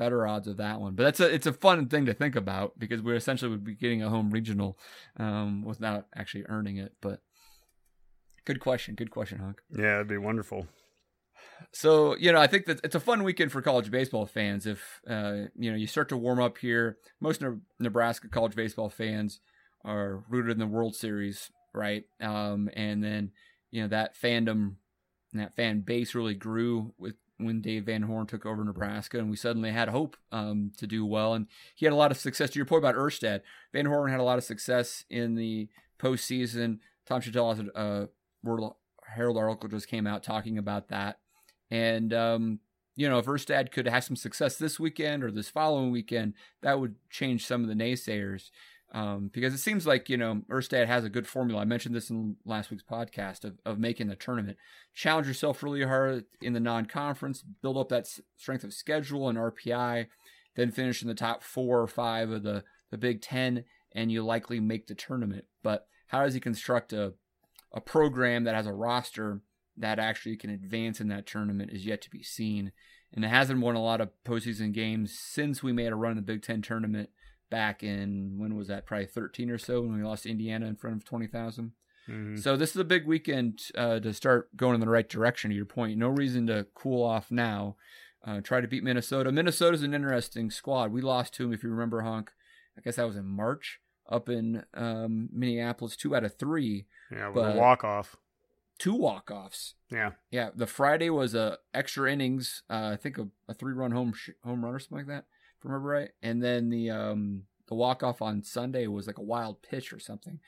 [0.00, 0.94] better odds of that one.
[0.94, 3.74] But that's a it's a fun thing to think about because we essentially would be
[3.74, 4.78] getting a home regional
[5.18, 6.94] um, without actually earning it.
[7.00, 7.20] But
[8.46, 9.60] good question, good question, Hunk.
[9.70, 10.66] Yeah, it'd be wonderful.
[11.72, 14.66] So you know, I think that it's a fun weekend for college baseball fans.
[14.66, 16.96] If uh, you know, you start to warm up here.
[17.20, 17.42] Most
[17.78, 19.40] Nebraska college baseball fans
[19.84, 22.04] are rooted in the World Series, right?
[22.20, 23.32] Um, and then
[23.70, 24.76] you know that fandom,
[25.34, 29.36] that fan base really grew with when Dave Van Horn took over Nebraska, and we
[29.36, 31.34] suddenly had hope um, to do well.
[31.34, 32.50] And he had a lot of success.
[32.50, 36.78] To your point about Erstad, Van Horn had a lot of success in the postseason.
[37.06, 38.70] Tom Shatel a uh,
[39.06, 41.18] Herald article just came out talking about that,
[41.70, 42.60] and um,
[42.96, 46.78] you know, if Erstad could have some success this weekend or this following weekend, that
[46.78, 48.50] would change some of the naysayers.
[48.92, 51.62] Um, because it seems like, you know, Erstad has a good formula.
[51.62, 54.56] I mentioned this in last week's podcast of, of making the tournament.
[54.94, 59.38] Challenge yourself really hard in the non conference, build up that strength of schedule and
[59.38, 60.06] RPI,
[60.56, 64.24] then finish in the top four or five of the, the Big Ten, and you
[64.24, 65.44] likely make the tournament.
[65.62, 67.14] But how does he construct a,
[67.72, 69.40] a program that has a roster
[69.76, 72.72] that actually can advance in that tournament is yet to be seen.
[73.12, 76.16] And it hasn't won a lot of postseason games since we made a run in
[76.16, 77.10] the Big Ten tournament
[77.50, 78.86] back in when was that?
[78.86, 81.72] Probably 13 or so when we lost Indiana in front of 20,000.
[82.08, 82.36] Mm-hmm.
[82.36, 85.50] So this is a big weekend uh, to start going in the right direction.
[85.50, 87.76] To your point, no reason to cool off now.
[88.24, 89.32] Uh, try to beat Minnesota.
[89.32, 90.92] Minnesota's an interesting squad.
[90.92, 92.30] We lost to them, if you remember, Honk.
[92.76, 96.86] I guess that was in March up in um, Minneapolis, two out of three.
[97.10, 98.16] Yeah, with a walk off.
[98.78, 99.74] Two walk offs.
[99.90, 100.50] Yeah, yeah.
[100.54, 102.62] The Friday was a extra innings.
[102.68, 105.24] Uh, I think a, a three run home sh- home run or something like that
[105.62, 106.10] I remember right.
[106.22, 110.00] And then the um the walk off on Sunday was like a wild pitch or
[110.00, 110.40] something.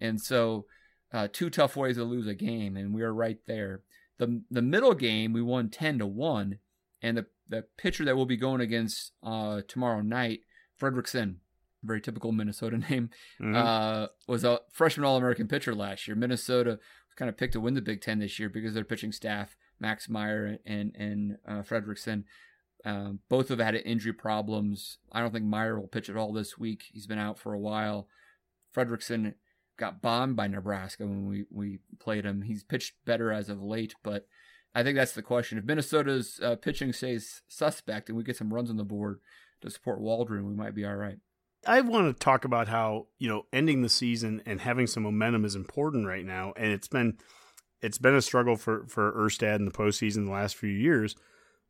[0.00, 0.66] And so
[1.12, 3.82] uh, two tough ways to lose a game, and we were right there.
[4.18, 6.58] The the middle game we won ten to one,
[7.02, 10.40] and the the pitcher that we'll be going against uh, tomorrow night,
[10.80, 11.36] Fredrickson,
[11.82, 13.54] very typical Minnesota name, mm-hmm.
[13.54, 16.16] uh, was a freshman All American pitcher last year.
[16.16, 16.78] Minnesota
[17.16, 20.08] kind of picked to win the Big Ten this year because their pitching staff, Max
[20.08, 22.24] Meyer and and uh, Fredrickson,
[22.86, 24.98] um, both have had injury problems.
[25.10, 26.84] I don't think Meyer will pitch at all this week.
[26.92, 28.06] He's been out for a while.
[28.74, 29.34] Fredrickson
[29.76, 32.42] got bombed by Nebraska when we, we played him.
[32.42, 34.28] He's pitched better as of late, but
[34.72, 35.58] I think that's the question.
[35.58, 39.18] If Minnesota's uh, pitching stays suspect and we get some runs on the board
[39.62, 41.18] to support Waldron, we might be all right.
[41.66, 45.44] I want to talk about how you know ending the season and having some momentum
[45.44, 47.18] is important right now, and it's been
[47.80, 51.16] it's been a struggle for for Erstad in the postseason the last few years.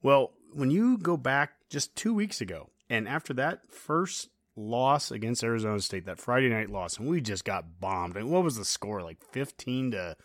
[0.03, 5.45] Well, when you go back just two weeks ago, and after that first loss against
[5.45, 8.17] Arizona State, that Friday night loss, and we just got bombed.
[8.17, 9.03] And what was the score?
[9.03, 10.17] Like fifteen to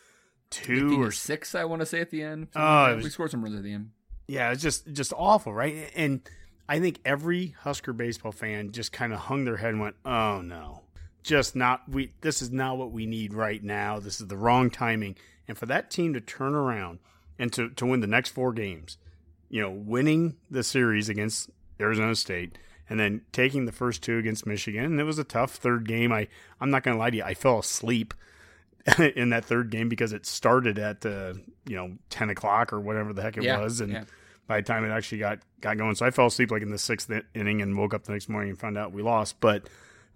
[0.49, 2.49] two or six, I want to say at the end.
[2.55, 3.91] Oh, we scored some runs at the end.
[4.27, 5.91] Yeah, it's just just awful, right?
[5.95, 6.21] And
[6.69, 10.41] I think every Husker baseball fan just kind of hung their head and went, "Oh
[10.41, 10.83] no,
[11.23, 12.11] just not we.
[12.21, 13.99] This is not what we need right now.
[13.99, 16.99] This is the wrong timing." And for that team to turn around
[17.37, 18.97] and to to win the next four games
[19.51, 22.57] you know, winning the series against Arizona State
[22.89, 24.85] and then taking the first two against Michigan.
[24.85, 26.11] And it was a tough third game.
[26.13, 26.29] I,
[26.61, 27.23] I'm not going to lie to you.
[27.23, 28.13] I fell asleep
[28.97, 31.33] in that third game because it started at, uh,
[31.67, 33.81] you know, 10 o'clock or whatever the heck it yeah, was.
[33.81, 34.03] And yeah.
[34.47, 36.77] by the time it actually got, got going, so I fell asleep like in the
[36.77, 39.41] sixth inning and woke up the next morning and found out we lost.
[39.41, 39.67] But,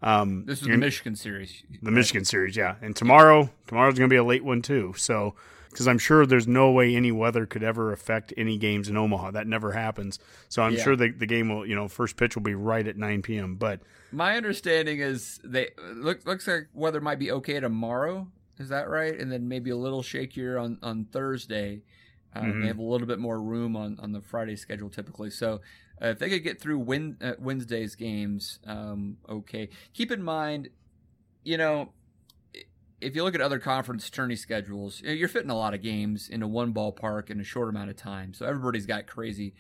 [0.02, 1.62] um, this is the Michigan series.
[1.82, 1.91] The?
[1.91, 2.76] Michigan series, yeah.
[2.82, 4.93] And tomorrow, tomorrow's going to be a late one too.
[4.95, 5.36] So,
[5.76, 9.32] because I'm sure there's no way any weather could ever affect any games in Omaha.
[9.32, 10.20] That never happens.
[10.48, 10.82] So I'm yeah.
[10.82, 13.56] sure the, the game will, you know, first pitch will be right at 9 p.m.
[13.56, 13.82] But
[14.14, 18.26] my understanding is they look looks like weather might be okay tomorrow.
[18.58, 19.20] Is that right?
[19.20, 21.82] And then maybe a little shakier on on Thursday.
[22.34, 22.62] Um, mm-hmm.
[22.62, 25.30] They have a little bit more room on on the Friday schedule typically.
[25.30, 25.60] So
[26.02, 29.68] uh, if they could get through win, uh, Wednesday's games, um, okay.
[29.94, 30.70] Keep in mind,
[31.44, 31.92] you know,
[33.01, 36.47] if you look at other conference tourney schedules, you're fitting a lot of games into
[36.47, 38.34] one ballpark in a short amount of time.
[38.34, 39.53] So everybody's got crazy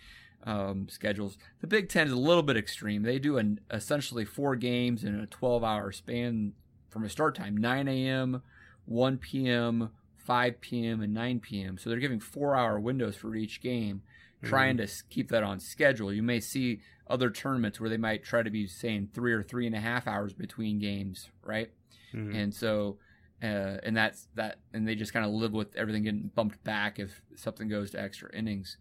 [0.43, 1.37] um, schedules.
[1.61, 3.03] The Big Ten is a little bit extreme.
[3.03, 6.53] They do an essentially four games in a 12 hour span
[6.89, 8.41] from a start time 9 a.m.,
[8.85, 11.77] 1 p.m., 5 p.m., and 9 p.m.
[11.77, 14.01] So they're giving four hour windows for each game,
[14.37, 14.47] mm-hmm.
[14.47, 16.13] trying to keep that on schedule.
[16.13, 19.67] You may see other tournaments where they might try to be saying three or three
[19.67, 21.69] and a half hours between games, right?
[22.13, 22.35] Mm-hmm.
[22.35, 22.97] And so
[23.45, 26.99] uh, and that's that, and they just kind of live with everything getting bumped back
[26.99, 28.77] if something goes to extra innings.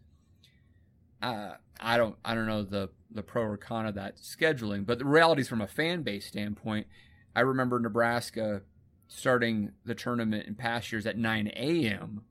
[1.21, 4.99] Uh, I don't, I don't know the the pro or con of that scheduling, but
[4.99, 6.87] the reality is from a fan base standpoint.
[7.35, 8.61] I remember Nebraska
[9.07, 12.21] starting the tournament in past years at 9 a.m.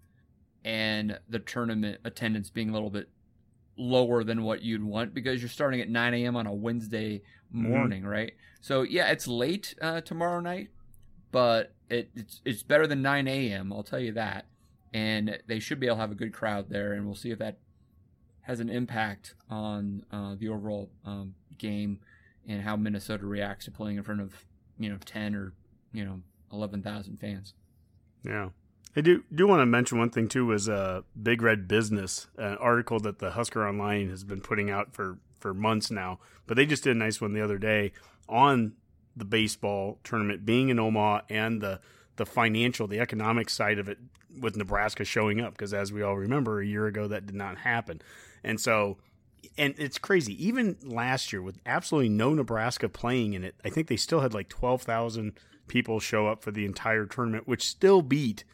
[0.64, 3.08] and the tournament attendance being a little bit
[3.76, 6.36] lower than what you'd want because you're starting at 9 a.m.
[6.36, 7.18] on a Wednesday
[7.54, 7.70] mm-hmm.
[7.70, 8.10] morning, mm-hmm.
[8.10, 8.32] right?
[8.60, 10.70] So yeah, it's late uh, tomorrow night,
[11.34, 13.72] but it, it's it's better than 9 a.m.
[13.72, 14.46] I'll tell you that,
[14.92, 17.40] and they should be able to have a good crowd there, and we'll see if
[17.40, 17.58] that
[18.42, 21.98] has an impact on uh, the overall um, game
[22.46, 24.44] and how Minnesota reacts to playing in front of
[24.78, 25.54] you know 10 or
[25.92, 26.20] you know
[26.52, 27.54] 11,000 fans.
[28.22, 28.50] Yeah.
[28.94, 32.58] I do do want to mention one thing too is uh, Big Red Business, an
[32.58, 36.64] article that the Husker Online has been putting out for for months now, but they
[36.64, 37.90] just did a nice one the other day
[38.28, 38.74] on
[39.16, 41.80] the baseball tournament being in Omaha and the
[42.16, 43.98] the financial, the economic side of it
[44.40, 47.58] with Nebraska showing up because as we all remember a year ago that did not
[47.58, 48.00] happen.
[48.42, 48.98] And so,
[49.56, 50.44] and it's crazy.
[50.44, 54.34] Even last year, with absolutely no Nebraska playing in it, I think they still had
[54.34, 55.32] like 12,000
[55.66, 58.44] people show up for the entire tournament, which still beat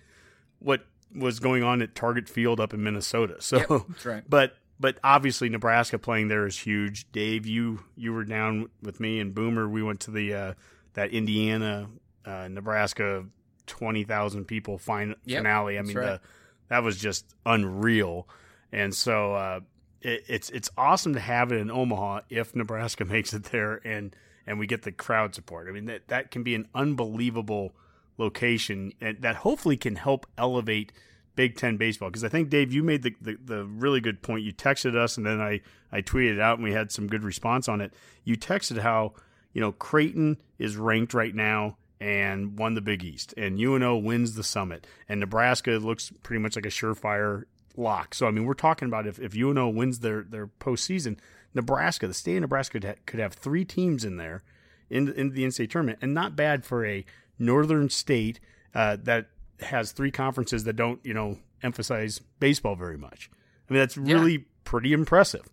[0.59, 3.37] what was going on at Target Field up in Minnesota.
[3.41, 4.23] So, Yep, that's right.
[4.29, 7.11] but but obviously Nebraska playing there is huge.
[7.13, 9.69] Dave, you you were down with me and Boomer.
[9.69, 10.55] We went to the uh,
[10.95, 11.89] that Indiana
[12.25, 13.27] uh, Nebraska
[13.67, 15.79] twenty thousand people fin- Yep, finale.
[15.79, 16.07] I mean, right.
[16.07, 16.21] the,
[16.69, 18.27] that was just unreal.
[18.73, 19.61] And so uh,
[20.01, 24.17] it, it's it's awesome to have it in Omaha if Nebraska makes it there and
[24.47, 25.69] and we get the crowd support.
[25.69, 27.75] I mean that that can be an unbelievable
[28.17, 30.93] location and that hopefully can help elevate
[31.37, 32.11] Big Ten baseball.
[32.11, 34.45] Because I think Dave, you made the, the, the really good point.
[34.45, 35.61] You texted us and then I
[35.93, 37.93] I tweeted it out and we had some good response on it.
[38.25, 39.15] You texted how
[39.53, 44.35] you know Creighton is ranked right now and won the Big East, and UNO wins
[44.35, 47.45] the Summit, and Nebraska looks pretty much like a surefire
[47.77, 48.15] lock.
[48.15, 51.19] So I mean, we're talking about if, if UNO wins their their postseason,
[51.55, 54.43] Nebraska, the state of Nebraska could, ha- could have three teams in there
[54.89, 57.05] in in the NCAA tournament, and not bad for a
[57.39, 58.41] northern state
[58.75, 59.29] uh, that
[59.63, 63.31] has three conferences that don't you know emphasize baseball very much.
[63.69, 65.49] I mean, that's really pretty impressive,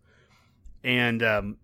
[0.84, 1.58] and um,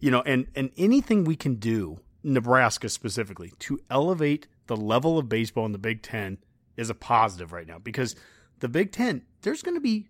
[0.00, 5.28] you know, and and anything we can do, Nebraska specifically, to elevate the level of
[5.28, 6.38] baseball in the Big Ten
[6.76, 8.14] is a positive right now because
[8.60, 10.08] the Big Ten, there's going to be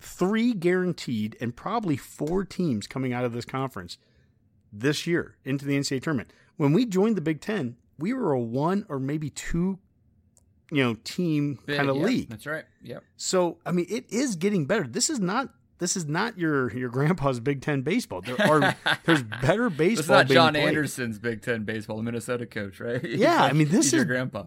[0.00, 3.98] three guaranteed and probably four teams coming out of this conference
[4.72, 6.32] this year into the NCAA tournament.
[6.56, 9.78] When we joined the Big Ten, we were a one or maybe two,
[10.70, 12.28] you know, team kind of yep, league.
[12.30, 12.64] That's right.
[12.82, 13.04] Yep.
[13.16, 14.86] So I mean, it is getting better.
[14.86, 18.20] This is not this is not your your grandpa's Big Ten baseball.
[18.20, 20.20] There are there's better baseball.
[20.20, 20.68] It's not John played.
[20.68, 23.02] Anderson's Big Ten baseball, the Minnesota coach, right?
[23.02, 24.44] Yeah, I mean, this he's your is- grandpa.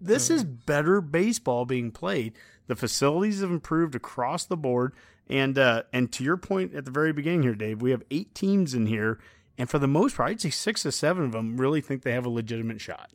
[0.00, 2.34] This is better baseball being played.
[2.66, 4.92] The facilities have improved across the board,
[5.28, 8.34] and uh, and to your point at the very beginning here, Dave, we have eight
[8.34, 9.18] teams in here,
[9.58, 12.12] and for the most part, I'd say six or seven of them really think they
[12.12, 13.10] have a legitimate shot.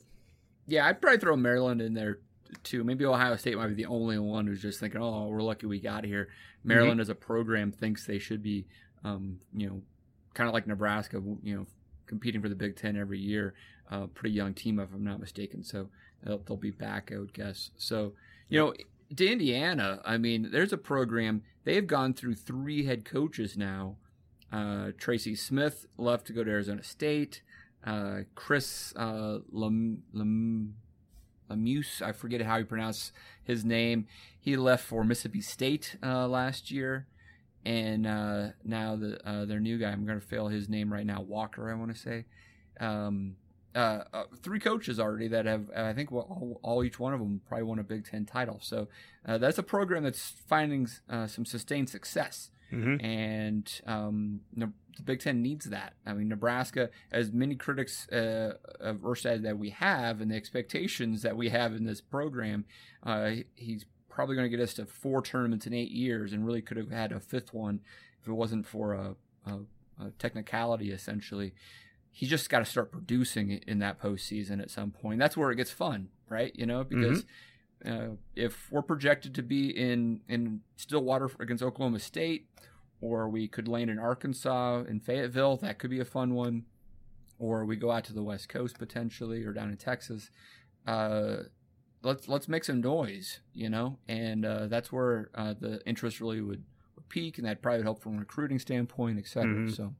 [0.67, 2.19] Yeah, I'd probably throw Maryland in there
[2.63, 2.83] too.
[2.83, 5.79] Maybe Ohio State might be the only one who's just thinking, "Oh, we're lucky we
[5.79, 6.29] got here."
[6.63, 8.65] Maryland as a program thinks they should be,
[9.03, 9.81] um, you know,
[10.33, 11.65] kind of like Nebraska, you know,
[12.05, 13.53] competing for the Big Ten every year.
[13.89, 15.63] Uh, pretty young team, if I'm not mistaken.
[15.63, 15.89] So
[16.23, 17.71] they'll, they'll be back, I would guess.
[17.77, 18.13] So
[18.49, 18.73] you know,
[19.15, 23.95] to Indiana, I mean, there's a program they've gone through three head coaches now.
[24.51, 27.41] Uh, Tracy Smith left to go to Arizona State.
[27.83, 30.75] Uh, Chris uh, Lam, Lam,
[31.49, 33.11] Lamuse, I forget how you pronounce
[33.43, 34.07] his name.
[34.39, 37.07] He left for Mississippi State uh, last year,
[37.65, 39.91] and uh, now the uh, their new guy.
[39.91, 41.21] I'm going to fail his name right now.
[41.21, 42.25] Walker, I want to say.
[42.79, 43.35] Um,
[43.75, 47.41] uh, uh, three coaches already that have, I think, all, all each one of them
[47.47, 48.59] probably won a Big Ten title.
[48.61, 48.87] So
[49.27, 53.03] uh, that's a program that's finding uh, some sustained success Mm-hmm.
[53.03, 54.71] and um, the
[55.03, 55.93] Big Ten needs that.
[56.05, 61.21] I mean, Nebraska, as many critics uh, of Erstad that we have, and the expectations
[61.21, 62.65] that we have in this program,
[63.03, 66.61] uh, he's probably going to get us to four tournaments in eight years, and really
[66.61, 67.79] could have had a fifth one
[68.21, 69.53] if it wasn't for a, a,
[69.99, 71.53] a technicality, essentially.
[72.11, 75.19] He's just got to start producing in that postseason at some point.
[75.19, 76.51] That's where it gets fun, right?
[76.55, 77.23] You know, because
[77.85, 82.47] uh, if we're projected to be in in Stillwater against Oklahoma State,
[83.01, 86.65] or we could land in Arkansas in Fayetteville, that could be a fun one.
[87.37, 90.29] Or we go out to the West Coast potentially, or down in Texas.
[90.85, 91.43] Uh,
[92.03, 96.41] let's let's make some noise, you know, and uh, that's where uh, the interest really
[96.41, 96.63] would,
[96.95, 99.55] would peak, and that probably would help from a recruiting standpoint, et cetera.
[99.55, 99.75] Mhm.
[99.75, 99.93] So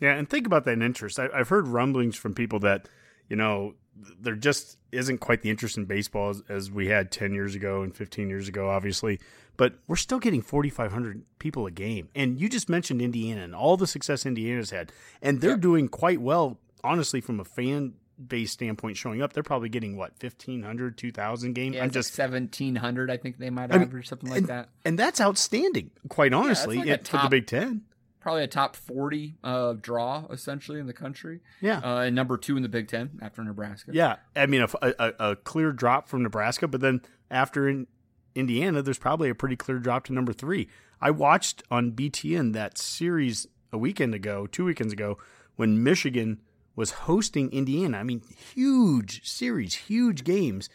[0.00, 1.18] Yeah, and think about that interest.
[1.18, 2.88] I, I've heard rumblings from people that,
[3.28, 3.74] you know,
[4.20, 7.82] there just isn't quite the interest in baseball as, as we had 10 years ago
[7.82, 9.18] and 15 years ago, obviously.
[9.56, 12.08] But we're still getting 4,500 people a game.
[12.14, 14.92] And you just mentioned Indiana and all the success Indiana's had.
[15.22, 15.60] And they're Yep.
[15.60, 17.94] doing quite well, honestly, from a fan
[18.28, 19.32] base standpoint showing up.
[19.32, 21.72] They're probably getting, what, 1,500, 2,000 game?
[21.74, 22.14] yeah, I'm like just.
[22.14, 24.68] seventeen hundred, I think they might I mean, something like and, that.
[24.86, 27.82] And that's outstanding, quite honestly, like a it- for the Big Ten.
[28.26, 31.42] Probably a top forty uh, draw essentially in the country.
[31.60, 31.78] Yeah.
[31.78, 33.92] uh, and number two in the Big Ten after Nebraska.
[33.94, 37.86] Yeah, I mean a, a, a clear drop from Nebraska, but then after in
[38.34, 40.68] Indiana, there's probably a pretty clear drop to number three.
[41.00, 45.18] I watched on BTN that series a weekend ago, two weekends ago,
[45.54, 46.40] when Michigan
[46.74, 47.98] was hosting Indiana.
[47.98, 48.22] I mean,
[48.54, 50.68] huge series, huge games,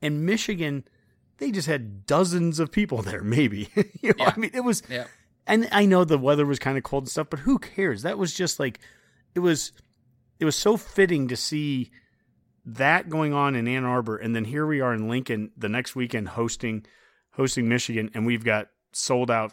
[0.00, 0.84] and Michigan,
[1.36, 3.22] they just had dozens of people there.
[3.22, 3.68] Maybe,
[4.00, 4.32] you know, Yeah.
[4.34, 5.04] I mean, it was yeah.
[5.46, 8.02] And I know the weather was kind of cold and stuff, but who cares?
[8.02, 8.80] That was just like
[9.34, 9.72] it was
[10.38, 11.90] it was so fitting to see
[12.66, 15.94] that going on in Ann Arbor and then here we are in Lincoln the next
[15.94, 16.86] weekend hosting
[17.32, 19.52] hosting Michigan and we've got sold out.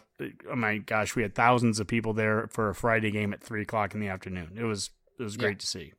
[0.50, 3.62] Oh my gosh, we had thousands of people there for a Friday game at three
[3.62, 4.56] o'clock in the afternoon.
[4.56, 5.58] It was it was great yeah.
[5.58, 5.92] to see.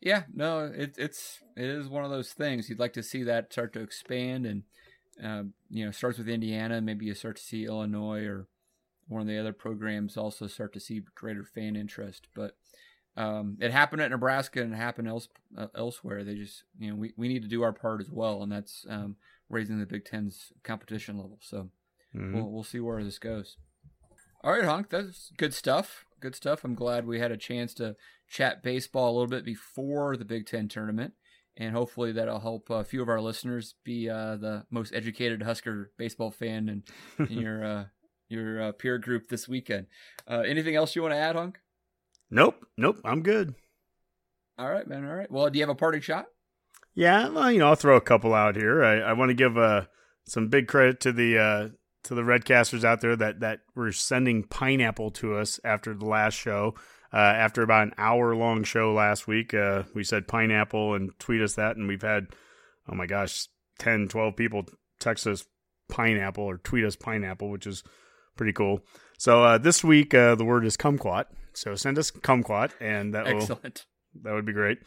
[0.00, 3.52] Yeah, no, it, it's it is one of those things you'd like to see that
[3.52, 4.62] start to expand, and
[5.22, 6.80] uh, you know, starts with Indiana.
[6.80, 8.46] Maybe you start to see Illinois or
[9.08, 12.28] one of the other programs also start to see greater fan interest.
[12.34, 12.56] But
[13.16, 16.22] um, it happened at Nebraska and it happened else, uh, elsewhere.
[16.24, 18.84] They just, you know, we, we need to do our part as well, and that's
[18.88, 19.16] um,
[19.48, 21.38] raising the Big Ten's competition level.
[21.40, 21.70] So
[22.14, 22.34] mm-hmm.
[22.34, 23.56] we'll we'll see where this goes.
[24.44, 26.04] All right, Honke, that's good stuff.
[26.20, 26.62] Good stuff.
[26.62, 27.96] I'm glad we had a chance to
[28.28, 31.14] chat baseball a little bit before the Big Ten tournament,
[31.56, 35.90] and hopefully that'll help a few of our listeners be uh, the most educated Husker
[35.96, 37.84] baseball fan in, in your uh,
[38.28, 39.86] your uh, peer group this weekend.
[40.28, 41.58] Uh, anything else you want to add, Hunk?
[42.30, 43.54] Nope, nope, I'm good.
[44.58, 45.06] All right, man.
[45.06, 45.30] All right.
[45.30, 46.26] Well, do you have a parting shot?
[46.94, 48.82] Yeah, well, you know, I'll throw a couple out here.
[48.82, 49.82] I, I want to give uh,
[50.24, 51.68] some big credit to the uh,
[52.04, 56.34] to the Redcasters out there that that were sending pineapple to us after the last
[56.34, 56.74] show.
[57.12, 61.40] Uh, after about an hour long show last week, uh, we said pineapple and tweet
[61.40, 62.26] us that, and we've had,
[62.90, 63.46] oh my gosh,
[63.78, 64.66] 10, 12 people
[64.98, 65.46] text us
[65.88, 67.84] pineapple or tweet us pineapple, which is
[68.36, 68.80] pretty cool.
[69.18, 71.24] So uh, this week uh, the word is kumquat.
[71.54, 73.86] So send us kumquat, and that excellent.
[74.14, 74.78] Will, that would be great.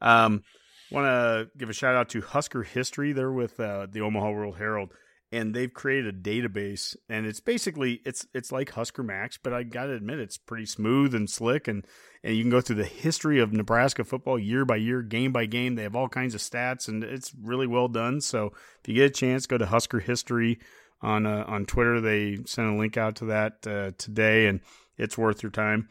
[0.00, 0.42] Um,
[0.90, 3.12] Want to give a shout out to Husker History.
[3.12, 4.92] They're with uh, the Omaha World Herald,
[5.32, 9.62] and they've created a database, and it's basically it's it's like Husker Max, but I
[9.62, 11.86] got to admit it's pretty smooth and slick, and
[12.22, 15.46] and you can go through the history of Nebraska football year by year, game by
[15.46, 15.74] game.
[15.74, 18.20] They have all kinds of stats, and it's really well done.
[18.20, 20.60] So if you get a chance, go to Husker History
[21.04, 22.00] on uh, on Twitter.
[22.00, 24.60] They sent a link out to that uh, today, and
[24.96, 25.88] it's worth your time.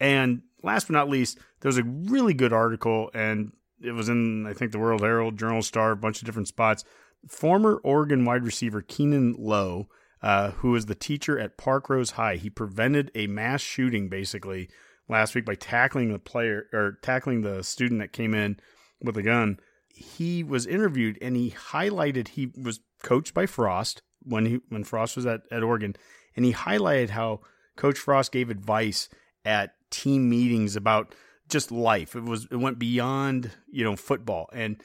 [0.00, 4.46] And last but not least, there was a really good article, and it was in
[4.46, 6.84] I think the World Herald, Journal Star, a bunch of different spots.
[7.28, 9.88] Former Oregon wide receiver Keanon Lowe,
[10.22, 14.68] uh, who was the teacher at Parkrose High, he prevented a mass shooting basically
[15.08, 18.58] last week by tackling the player or tackling the student that came in
[19.02, 19.58] with a gun.
[19.88, 25.16] He was interviewed and he highlighted he was coached by Frost when he when Frost
[25.16, 25.96] was at, at Oregon,
[26.36, 27.40] and he highlighted how
[27.76, 29.08] Coach Frost gave advice
[29.44, 31.14] at team meetings about
[31.48, 32.14] just life.
[32.14, 34.82] It was it went beyond you know football and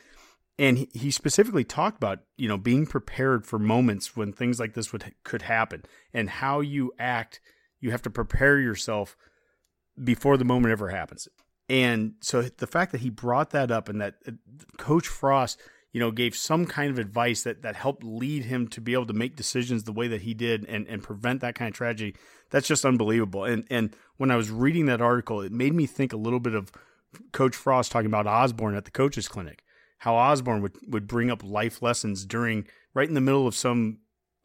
[0.59, 4.91] and he specifically talked about you know being prepared for moments when things like this
[4.91, 5.83] would could happen
[6.13, 7.39] and how you act.
[7.79, 9.17] You have to prepare yourself
[10.01, 11.27] before the moment ever happens.
[11.69, 14.31] And so the fact that he brought that up and that uh,
[14.77, 15.59] Coach Frost
[15.93, 19.05] you know, gave some kind of advice that, that helped lead him to be able
[19.05, 22.15] to make decisions the way that he did and, and prevent that kind of tragedy.
[22.49, 23.45] That's just unbelievable.
[23.45, 26.55] And and when I was reading that article, it made me think a little bit
[26.55, 26.71] of
[27.31, 29.63] Coach Frost talking about Osborne at the coaches clinic.
[29.99, 33.99] How Osborne would, would bring up life lessons during right in the middle of some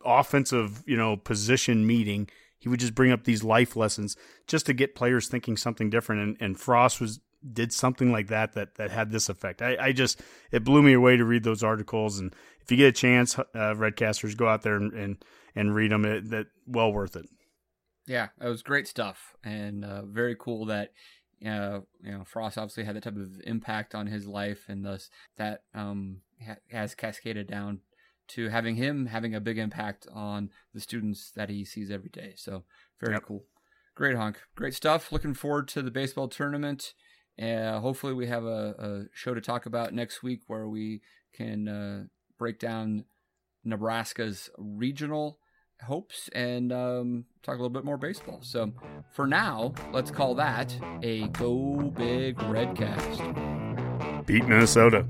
[0.05, 2.29] offensive, you know, position meeting.
[2.59, 6.23] He would just bring up these life lessons just to get players thinking something different.
[6.23, 7.21] And, and Frost was
[7.53, 9.63] did something like that that that had this effect.
[9.63, 10.21] I, I just
[10.51, 13.45] it blew me away to read those articles, and if you get a chance, uh,
[13.55, 15.25] Redcasters, go out there and and,
[15.55, 16.05] and read them.
[16.05, 17.27] It, that well worth it.
[18.07, 20.93] Yeah, it was great stuff, and uh, very cool that
[21.45, 25.11] uh, you know Frost obviously had that type of impact on his life, and thus
[25.37, 27.81] that um, ha- has cascaded down
[28.29, 32.35] to having him having a big impact on the students that he sees every day.
[32.37, 32.65] So
[33.01, 33.23] very yep.
[33.27, 33.45] cool.
[33.95, 35.11] Great Honke, great stuff.
[35.11, 36.95] Looking forward to the baseball tournament.
[37.41, 41.01] Uh, hopefully, we have a, a, show to talk about next week where we
[41.33, 42.05] can uh,
[42.39, 43.05] break down
[43.65, 45.39] Nebraska's regional
[45.83, 48.41] hopes and um, talk a little bit more baseball.
[48.43, 48.73] So,
[49.13, 54.27] for now, let's call that a Go Big Redcast.
[54.27, 55.07] Beat Minnesota.